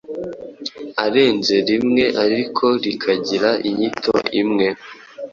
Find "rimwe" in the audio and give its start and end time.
1.69-2.03